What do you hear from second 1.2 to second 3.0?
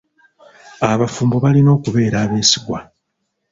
balina okubeera abeesigwa.